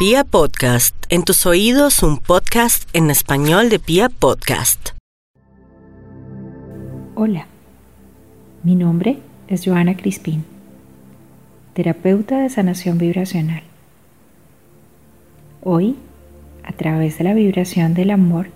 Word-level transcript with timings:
Pia 0.00 0.24
Podcast, 0.24 0.96
en 1.10 1.24
tus 1.24 1.44
oídos 1.44 2.02
un 2.02 2.16
podcast 2.16 2.88
en 2.94 3.10
español 3.10 3.68
de 3.68 3.78
Pia 3.78 4.08
Podcast. 4.08 4.92
Hola, 7.14 7.46
mi 8.62 8.76
nombre 8.76 9.18
es 9.48 9.66
Joana 9.66 9.98
Crispín, 9.98 10.46
terapeuta 11.74 12.40
de 12.40 12.48
sanación 12.48 12.96
vibracional. 12.96 13.62
Hoy, 15.62 15.96
a 16.64 16.72
través 16.72 17.18
de 17.18 17.24
la 17.24 17.34
vibración 17.34 17.92
del 17.92 18.10
amor, 18.10 18.46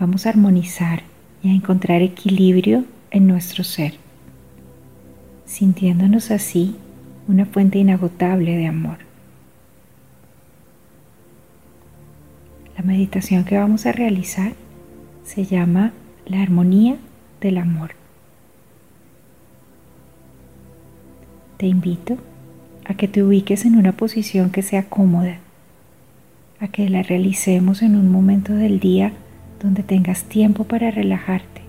vamos 0.00 0.24
a 0.24 0.30
armonizar 0.30 1.02
y 1.42 1.50
a 1.50 1.52
encontrar 1.52 2.00
equilibrio 2.00 2.86
en 3.10 3.26
nuestro 3.26 3.62
ser, 3.62 3.96
sintiéndonos 5.44 6.30
así 6.30 6.76
una 7.28 7.44
fuente 7.44 7.78
inagotable 7.78 8.56
de 8.56 8.66
amor. 8.66 9.05
La 12.76 12.82
meditación 12.84 13.44
que 13.44 13.56
vamos 13.56 13.86
a 13.86 13.92
realizar 13.92 14.52
se 15.24 15.44
llama 15.44 15.92
la 16.26 16.42
armonía 16.42 16.96
del 17.40 17.58
amor. 17.58 17.92
Te 21.56 21.66
invito 21.66 22.18
a 22.84 22.94
que 22.94 23.08
te 23.08 23.22
ubiques 23.22 23.64
en 23.64 23.76
una 23.76 23.92
posición 23.92 24.50
que 24.50 24.62
sea 24.62 24.88
cómoda, 24.88 25.38
a 26.60 26.68
que 26.68 26.88
la 26.90 27.02
realicemos 27.02 27.82
en 27.82 27.96
un 27.96 28.10
momento 28.10 28.52
del 28.52 28.78
día 28.78 29.12
donde 29.60 29.82
tengas 29.82 30.24
tiempo 30.24 30.64
para 30.64 30.90
relajarte, 30.90 31.62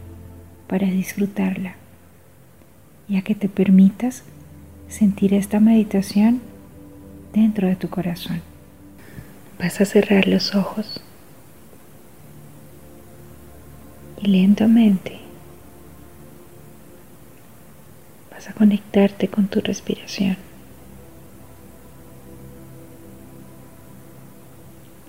para 0.68 0.88
disfrutarla 0.88 1.76
y 3.08 3.16
a 3.16 3.22
que 3.22 3.34
te 3.34 3.48
permitas 3.48 4.24
sentir 4.90 5.34
esta 5.34 5.60
meditación 5.62 6.42
dentro 7.34 7.68
de 7.68 7.76
tu 7.78 7.90
corazón. 7.90 8.42
Vas 9.60 9.82
a 9.82 9.86
cerrar 9.86 10.28
los 10.28 10.54
ojos 10.54 11.02
y 14.22 14.28
lentamente 14.28 15.20
vas 18.32 18.48
a 18.50 18.54
conectarte 18.54 19.28
con 19.28 19.48
tu 19.48 19.60
respiración, 19.62 20.38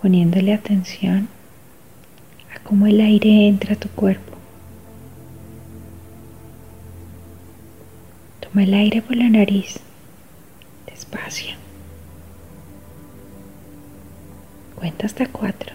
poniéndole 0.00 0.54
atención 0.54 1.28
a 2.54 2.58
cómo 2.60 2.86
el 2.86 3.00
aire 3.02 3.48
entra 3.48 3.74
a 3.74 3.78
tu 3.78 3.90
cuerpo. 3.90 4.32
Toma 8.40 8.62
el 8.64 8.72
aire 8.72 9.02
por 9.02 9.14
la 9.14 9.28
nariz, 9.28 9.80
despacio. 10.86 11.67
Cuenta 14.78 15.06
hasta 15.06 15.26
cuatro. 15.26 15.74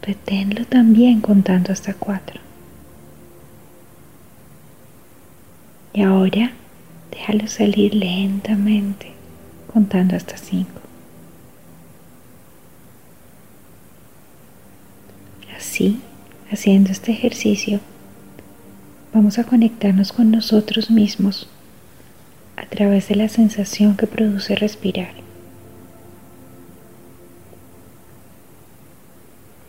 Reténlo 0.00 0.64
también 0.64 1.20
contando 1.20 1.72
hasta 1.72 1.92
cuatro. 1.94 2.40
Y 5.92 6.02
ahora 6.02 6.52
déjalo 7.10 7.48
salir 7.48 7.96
lentamente 7.96 9.12
contando 9.72 10.14
hasta 10.14 10.36
cinco. 10.36 10.80
Así, 15.56 16.00
haciendo 16.52 16.92
este 16.92 17.10
ejercicio, 17.10 17.80
vamos 19.12 19.40
a 19.40 19.44
conectarnos 19.44 20.12
con 20.12 20.30
nosotros 20.30 20.92
mismos 20.92 21.48
través 22.70 23.08
de 23.08 23.16
la 23.16 23.28
sensación 23.28 23.96
que 23.96 24.06
produce 24.06 24.54
respirar. 24.54 25.12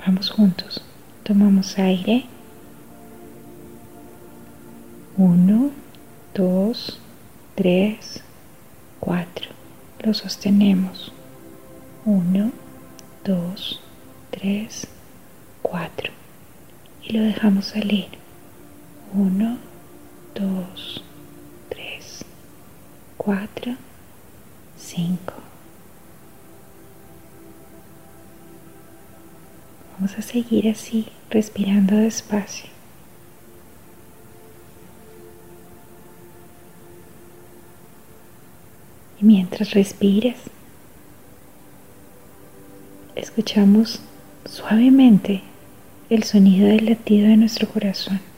Vamos 0.05 0.29
juntos. 0.29 0.83
Tomamos 1.23 1.77
aire. 1.77 2.25
Uno, 5.17 5.71
dos, 6.33 6.99
tres, 7.55 8.23
cuatro. 8.99 9.49
Lo 9.99 10.13
sostenemos. 10.13 11.11
Uno, 12.05 12.51
dos, 13.23 13.81
tres, 14.29 14.87
cuatro. 15.61 16.11
Y 17.03 17.13
lo 17.13 17.23
dejamos 17.23 17.65
salir. 17.65 18.07
Uno, 19.13 19.57
dos, 20.33 21.03
cuatro, 23.23 23.75
cinco. 24.79 25.35
Vamos 29.93 30.17
a 30.17 30.23
seguir 30.23 30.67
así, 30.69 31.07
respirando 31.29 31.97
despacio. 31.97 32.67
Y 39.19 39.25
mientras 39.25 39.69
respires, 39.75 40.37
escuchamos 43.15 44.01
suavemente 44.45 45.43
el 46.09 46.23
sonido 46.23 46.67
del 46.67 46.87
latido 46.87 47.27
de 47.27 47.37
nuestro 47.37 47.69
corazón. 47.69 48.30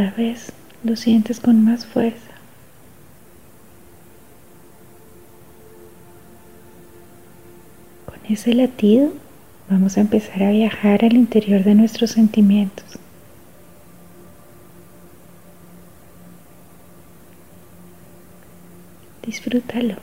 Cada 0.00 0.12
vez 0.12 0.50
lo 0.82 0.96
sientes 0.96 1.40
con 1.40 1.62
más 1.62 1.84
fuerza. 1.84 2.30
ese 8.26 8.54
latido 8.54 9.12
vamos 9.68 9.98
a 9.98 10.00
empezar 10.00 10.44
a 10.44 10.52
viajar 10.52 11.04
al 11.04 11.12
interior 11.12 11.64
de 11.64 11.74
nuestros 11.74 12.12
sentimientos. 12.12 12.86
Disfrútalo. 19.26 19.96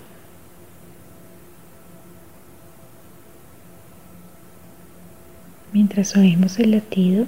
Mientras 5.73 6.15
oímos 6.15 6.59
el 6.59 6.71
latido, 6.71 7.25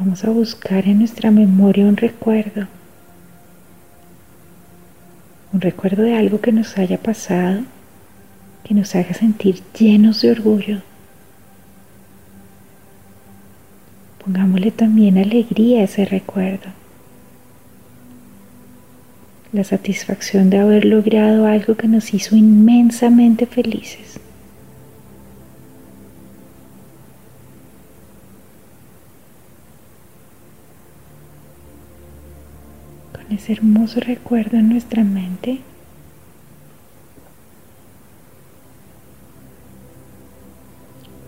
vamos 0.00 0.24
a 0.24 0.30
buscar 0.30 0.88
en 0.88 1.00
nuestra 1.00 1.30
memoria 1.30 1.84
un 1.84 1.98
recuerdo. 1.98 2.66
Un 5.52 5.60
recuerdo 5.60 6.02
de 6.02 6.16
algo 6.16 6.40
que 6.40 6.52
nos 6.52 6.78
haya 6.78 6.96
pasado 6.96 7.60
que 8.64 8.72
nos 8.74 8.94
haga 8.94 9.12
sentir 9.12 9.60
llenos 9.78 10.22
de 10.22 10.30
orgullo. 10.30 10.80
Pongámosle 14.24 14.70
también 14.70 15.18
alegría 15.18 15.80
a 15.80 15.84
ese 15.84 16.06
recuerdo. 16.06 16.70
La 19.52 19.64
satisfacción 19.64 20.48
de 20.48 20.60
haber 20.60 20.86
logrado 20.86 21.46
algo 21.46 21.74
que 21.76 21.88
nos 21.88 22.14
hizo 22.14 22.36
inmensamente 22.36 23.44
felices. 23.44 24.09
Ese 33.30 33.52
hermoso 33.52 34.00
recuerdo 34.00 34.56
en 34.56 34.68
nuestra 34.68 35.04
mente, 35.04 35.60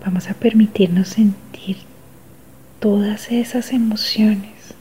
Vamos 0.04 0.28
a 0.28 0.34
permitirnos 0.34 1.08
sentir 1.08 1.76
todas 2.80 3.30
esas 3.30 3.72
emociones. 3.72 4.74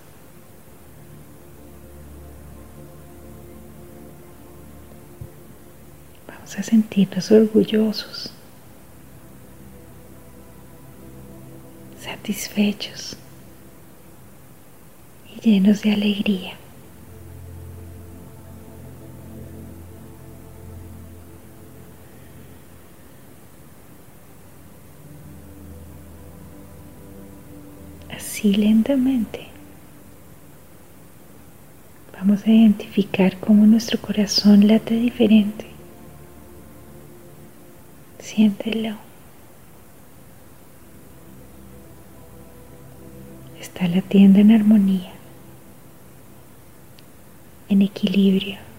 Vamos 6.27 6.57
a 6.57 6.63
sentirnos 6.63 7.31
orgullosos, 7.31 8.33
satisfechos 11.99 13.15
y 15.35 15.49
llenos 15.51 15.83
de 15.83 15.91
alegría. 15.93 16.60
así 28.41 28.53
lentamente 28.55 29.49
vamos 32.11 32.43
a 32.47 32.49
identificar 32.49 33.37
cómo 33.37 33.67
nuestro 33.67 33.99
corazón 34.01 34.67
late 34.67 34.95
diferente. 34.95 35.65
Siéntelo. 38.17 38.95
Está 43.59 43.87
latiendo 43.87 44.39
en 44.39 44.51
armonía, 44.51 45.13
en 47.69 47.83
equilibrio. 47.83 48.70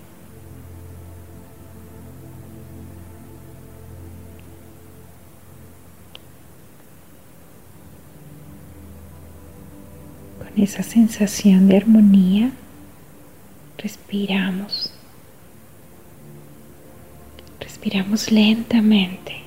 Esa 10.56 10.82
sensación 10.82 11.66
de 11.66 11.78
armonía, 11.78 12.52
respiramos. 13.78 14.92
Respiramos 17.58 18.30
lentamente. 18.30 19.42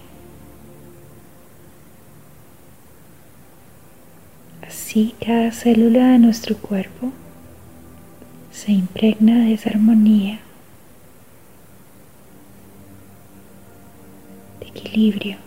Así 4.67 5.13
cada 5.23 5.51
célula 5.51 6.09
de 6.13 6.19
nuestro 6.19 6.57
cuerpo 6.57 7.11
se 8.51 8.71
impregna 8.71 9.45
de 9.45 9.53
esa 9.53 9.69
armonía, 9.69 10.39
de 14.59 14.67
equilibrio. 14.67 15.37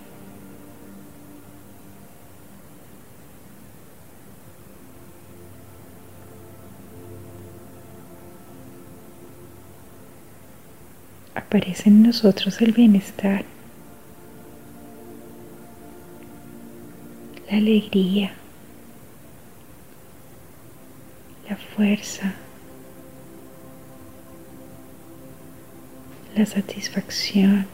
Aparece 11.49 11.89
en 11.89 12.03
nosotros 12.03 12.61
el 12.61 12.73
bienestar, 12.73 13.43
la 17.51 17.57
alegría, 17.57 18.35
la 21.49 21.57
fuerza, 21.57 22.35
la 26.37 26.45
satisfacción, 26.45 27.67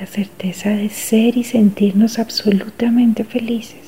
la 0.00 0.06
certeza 0.06 0.70
de 0.70 0.88
ser 0.88 1.36
y 1.36 1.44
sentirnos 1.44 2.18
absolutamente 2.18 3.24
felices. 3.24 3.85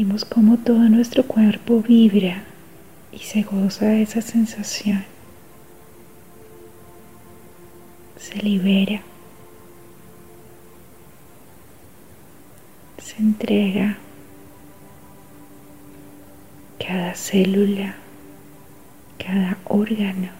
Sentimos 0.00 0.24
como 0.24 0.56
todo 0.56 0.78
nuestro 0.88 1.24
cuerpo 1.24 1.82
vibra 1.82 2.42
y 3.12 3.18
se 3.18 3.42
goza 3.42 3.84
de 3.84 4.00
esa 4.00 4.22
sensación. 4.22 5.04
Se 8.16 8.38
libera. 8.38 9.02
Se 12.96 13.18
entrega 13.18 13.98
cada 16.78 17.14
célula, 17.14 17.96
cada 19.18 19.58
órgano, 19.66 20.30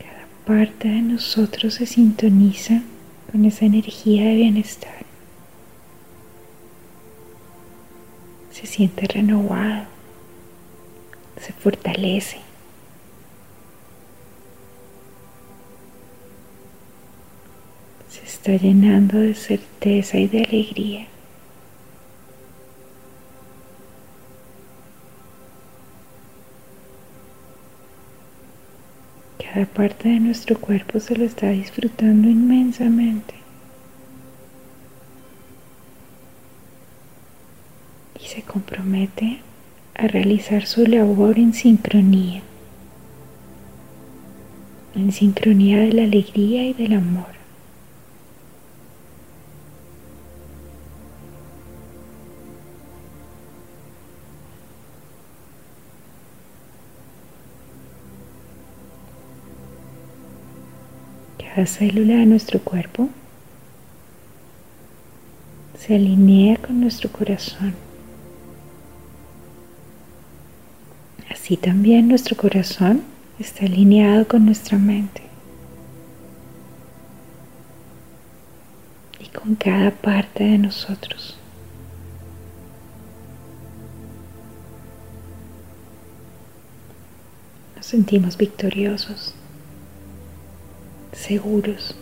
cada 0.00 0.26
parte 0.44 0.88
de 0.88 1.02
nosotros 1.02 1.74
se 1.74 1.86
sintoniza 1.86 2.82
con 3.30 3.44
esa 3.44 3.66
energía 3.66 4.24
de 4.24 4.34
bienestar. 4.34 5.05
Se 8.56 8.66
siente 8.66 9.06
renovado, 9.06 9.84
se 11.38 11.52
fortalece. 11.52 12.38
Se 18.08 18.24
está 18.24 18.52
llenando 18.56 19.18
de 19.18 19.34
certeza 19.34 20.16
y 20.16 20.26
de 20.26 20.38
alegría. 20.44 21.06
Cada 29.38 29.66
parte 29.66 30.08
de 30.08 30.20
nuestro 30.20 30.58
cuerpo 30.58 30.98
se 30.98 31.14
lo 31.14 31.26
está 31.26 31.50
disfrutando 31.50 32.26
inmensamente. 32.30 33.45
Se 38.26 38.42
compromete 38.42 39.40
a 39.94 40.08
realizar 40.08 40.66
su 40.66 40.84
labor 40.84 41.38
en 41.38 41.54
sincronía. 41.54 42.42
En 44.96 45.12
sincronía 45.12 45.78
de 45.78 45.92
la 45.92 46.02
alegría 46.02 46.64
y 46.64 46.72
del 46.72 46.94
amor. 46.94 47.36
Cada 61.38 61.64
célula 61.66 62.16
de 62.16 62.26
nuestro 62.26 62.58
cuerpo 62.58 63.08
se 65.78 65.94
alinea 65.94 66.56
con 66.56 66.80
nuestro 66.80 67.08
corazón. 67.12 67.85
Así 71.46 71.56
también 71.56 72.08
nuestro 72.08 72.36
corazón 72.36 73.04
está 73.38 73.66
alineado 73.66 74.26
con 74.26 74.44
nuestra 74.44 74.78
mente. 74.78 75.22
Y 79.20 79.28
con 79.28 79.54
cada 79.54 79.92
parte 79.92 80.42
de 80.42 80.58
nosotros. 80.58 81.38
Nos 87.76 87.86
sentimos 87.86 88.36
victoriosos 88.36 89.32
seguros. 91.12 91.94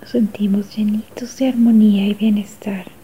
Nos 0.00 0.10
sentimos 0.10 0.76
llenitos 0.76 1.36
de 1.36 1.50
armonía 1.50 2.04
y 2.04 2.14
bienestar. 2.14 3.01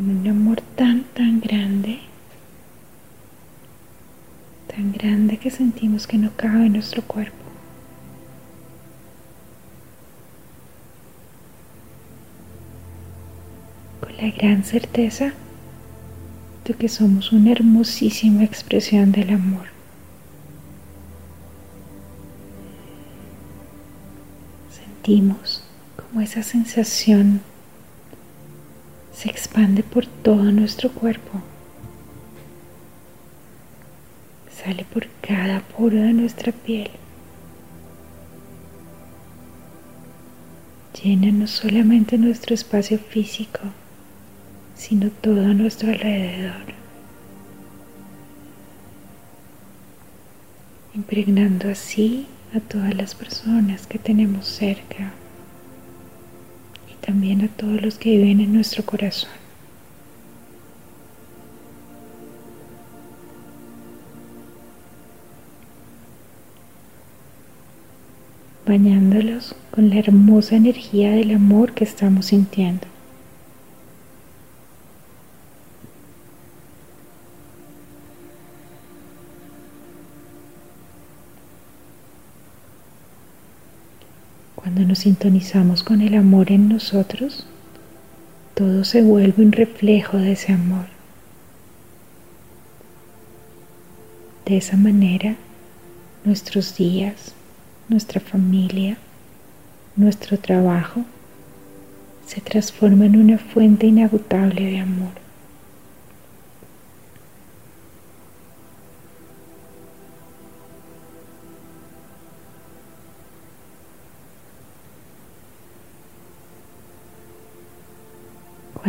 Un 0.00 0.26
amor 0.26 0.62
tan, 0.76 1.04
tan 1.14 1.40
grande. 1.40 2.00
Tan 4.66 4.92
grande 4.92 5.36
que 5.36 5.50
sentimos 5.50 6.06
que 6.06 6.16
no 6.16 6.30
cabe 6.36 6.66
en 6.66 6.72
nuestro 6.72 7.02
cuerpo. 7.02 7.36
Con 14.00 14.16
la 14.16 14.30
gran 14.30 14.64
certeza 14.64 15.34
de 16.64 16.72
que 16.72 16.88
somos 16.88 17.30
una 17.32 17.52
hermosísima 17.52 18.42
expresión 18.44 19.12
del 19.12 19.30
amor. 19.34 19.66
sentimos 24.70 25.62
como 25.96 26.20
esa 26.20 26.42
sensación 26.42 27.40
se 29.20 29.28
expande 29.28 29.82
por 29.82 30.06
todo 30.06 30.44
nuestro 30.44 30.90
cuerpo. 30.90 31.42
Sale 34.50 34.86
por 34.86 35.08
cada 35.20 35.60
poro 35.60 35.96
de 35.96 36.14
nuestra 36.14 36.52
piel. 36.52 36.90
Llena 41.02 41.32
no 41.32 41.46
solamente 41.46 42.16
nuestro 42.16 42.54
espacio 42.54 42.98
físico, 42.98 43.60
sino 44.74 45.10
todo 45.10 45.52
nuestro 45.52 45.90
alrededor. 45.90 46.72
Impregnando 50.94 51.68
así 51.68 52.26
a 52.56 52.60
todas 52.60 52.94
las 52.94 53.14
personas 53.14 53.86
que 53.86 53.98
tenemos 53.98 54.46
cerca 54.46 55.12
también 57.10 57.42
a 57.42 57.48
todos 57.48 57.82
los 57.82 57.98
que 57.98 58.10
viven 58.10 58.40
en 58.40 58.52
nuestro 58.54 58.84
corazón. 58.84 59.30
bañándolos 68.64 69.56
con 69.72 69.90
la 69.90 69.96
hermosa 69.98 70.54
energía 70.54 71.10
del 71.10 71.34
amor 71.34 71.72
que 71.72 71.82
estamos 71.82 72.26
sintiendo. 72.26 72.86
Cuando 84.62 84.82
nos 84.82 84.98
sintonizamos 84.98 85.82
con 85.82 86.02
el 86.02 86.14
amor 86.14 86.52
en 86.52 86.68
nosotros, 86.68 87.46
todo 88.54 88.84
se 88.84 89.00
vuelve 89.02 89.42
un 89.42 89.52
reflejo 89.52 90.18
de 90.18 90.32
ese 90.32 90.52
amor. 90.52 90.84
De 94.44 94.58
esa 94.58 94.76
manera, 94.76 95.36
nuestros 96.24 96.76
días, 96.76 97.32
nuestra 97.88 98.20
familia, 98.20 98.98
nuestro 99.96 100.38
trabajo 100.38 101.04
se 102.26 102.42
transforma 102.42 103.06
en 103.06 103.16
una 103.16 103.38
fuente 103.38 103.86
inagotable 103.86 104.62
de 104.62 104.78
amor. 104.78 105.19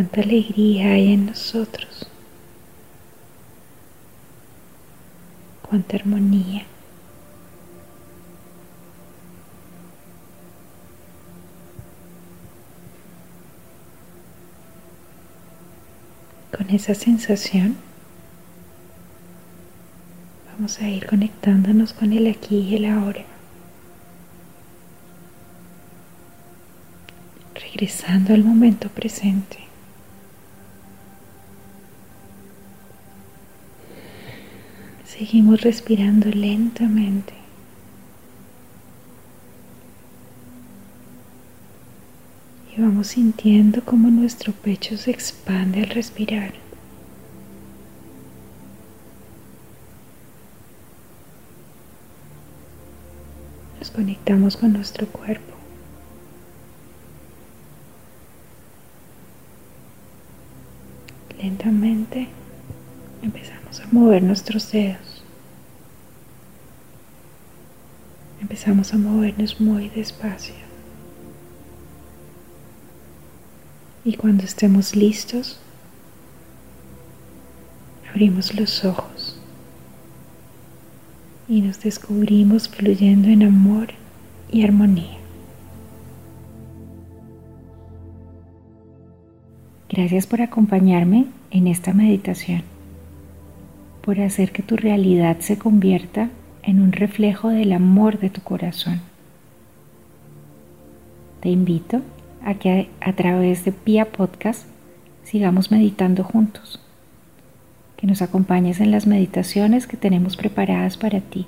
Cuánta 0.02 0.22
alegría 0.22 0.94
hay 0.94 1.12
en 1.12 1.26
nosotros. 1.26 2.08
Cuánta 5.62 5.94
armonía. 5.94 6.64
Con 16.50 16.68
esa 16.70 16.96
sensación 16.96 17.76
vamos 20.52 20.80
a 20.80 20.88
ir 20.88 21.06
conectándonos 21.06 21.92
con 21.92 22.12
el 22.12 22.26
aquí 22.26 22.56
y 22.58 22.74
el 22.74 22.86
ahora. 22.86 23.24
Regresando 27.54 28.34
al 28.34 28.42
momento 28.42 28.88
presente. 28.88 29.71
Seguimos 35.18 35.60
respirando 35.60 36.30
lentamente. 36.30 37.34
Y 42.74 42.80
vamos 42.80 43.08
sintiendo 43.08 43.84
cómo 43.84 44.08
nuestro 44.08 44.54
pecho 44.54 44.96
se 44.96 45.10
expande 45.10 45.82
al 45.82 45.90
respirar. 45.90 46.54
Nos 53.78 53.90
conectamos 53.90 54.56
con 54.56 54.72
nuestro 54.72 55.06
cuerpo. 55.08 55.52
Lentamente 61.38 62.28
empezamos 63.22 63.61
a 63.80 63.86
mover 63.90 64.22
nuestros 64.22 64.70
dedos. 64.70 65.12
empezamos 68.52 68.92
a 68.92 68.98
movernos 68.98 69.60
muy 69.62 69.88
despacio. 69.88 70.54
Y 74.04 74.14
cuando 74.16 74.42
estemos 74.42 74.94
listos, 74.94 75.58
abrimos 78.10 78.54
los 78.54 78.84
ojos 78.84 79.38
y 81.48 81.62
nos 81.62 81.80
descubrimos 81.80 82.68
fluyendo 82.68 83.28
en 83.28 83.44
amor 83.44 83.88
y 84.50 84.64
armonía. 84.64 85.16
Gracias 89.88 90.26
por 90.26 90.42
acompañarme 90.42 91.26
en 91.50 91.68
esta 91.68 91.94
meditación, 91.94 92.64
por 94.02 94.20
hacer 94.20 94.52
que 94.52 94.62
tu 94.62 94.76
realidad 94.76 95.38
se 95.40 95.58
convierta 95.58 96.30
en 96.62 96.80
un 96.80 96.92
reflejo 96.92 97.48
del 97.48 97.72
amor 97.72 98.18
de 98.18 98.30
tu 98.30 98.42
corazón. 98.42 99.00
Te 101.40 101.48
invito 101.48 102.02
a 102.44 102.54
que 102.54 102.88
a 103.00 103.12
través 103.14 103.64
de 103.64 103.72
Pia 103.72 104.12
Podcast 104.12 104.66
sigamos 105.24 105.70
meditando 105.70 106.24
juntos, 106.24 106.80
que 107.96 108.06
nos 108.06 108.22
acompañes 108.22 108.80
en 108.80 108.90
las 108.90 109.06
meditaciones 109.06 109.86
que 109.86 109.96
tenemos 109.96 110.36
preparadas 110.36 110.96
para 110.96 111.20
ti 111.20 111.46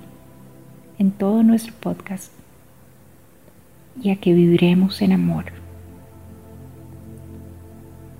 en 0.97 1.11
todo 1.11 1.43
nuestro 1.43 1.73
podcast 1.79 2.31
y 4.01 4.09
a 4.11 4.17
que 4.17 4.33
viviremos 4.33 5.01
en 5.01 5.11
amor. 5.11 5.45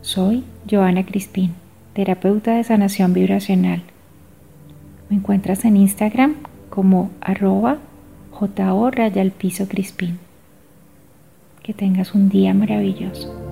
Soy 0.01 0.44
Joana 0.70 1.06
Crispín, 1.06 1.54
terapeuta 1.94 2.56
de 2.56 2.63
sanación 2.63 3.13
vibracional. 3.13 3.84
Me 5.10 5.18
encuentras 5.18 5.66
en 5.66 5.78
Instagram 5.78 6.36
como 6.70 7.12
arroba 7.22 7.78
jo 8.32 8.92
raya 8.92 9.22
al 9.22 9.32
piso 9.32 9.68
crispín. 9.68 10.20
Que 11.64 11.74
tengas 11.74 12.14
un 12.14 12.30
día 12.30 12.54
maravilloso. 12.54 13.45